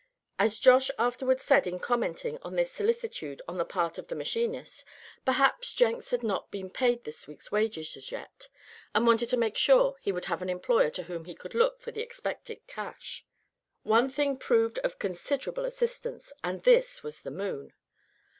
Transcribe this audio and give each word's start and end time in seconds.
As 0.39 0.57
Josh 0.57 0.89
afterward 0.97 1.39
said 1.41 1.67
in 1.67 1.77
commenting 1.77 2.39
on 2.41 2.55
this 2.55 2.71
solicitude 2.71 3.39
on 3.47 3.59
the 3.59 3.63
part 3.65 3.99
of 3.99 4.07
the 4.07 4.15
machinist, 4.15 4.83
perhaps 5.25 5.73
Jenks 5.75 6.09
had 6.09 6.23
not 6.23 6.49
been 6.49 6.71
paid 6.71 7.05
his 7.05 7.27
week's 7.27 7.51
wages 7.51 7.95
as 7.95 8.11
yet, 8.11 8.47
and 8.95 9.05
wanted 9.05 9.29
to 9.29 9.37
make 9.37 9.57
sure 9.59 9.97
he 10.01 10.11
would 10.11 10.25
have 10.25 10.41
an 10.41 10.49
employer 10.49 10.89
to 10.89 11.03
whom 11.03 11.25
he 11.25 11.35
could 11.35 11.53
look 11.53 11.79
for 11.79 11.91
the 11.91 12.01
expected 12.01 12.65
cash. 12.65 13.27
One 13.83 14.09
thing 14.09 14.37
proved 14.39 14.79
of 14.79 14.97
considerable 14.97 15.65
assistance, 15.65 16.33
and 16.43 16.63
this 16.63 17.03
was 17.03 17.21
the 17.21 17.29
moon. 17.29 17.73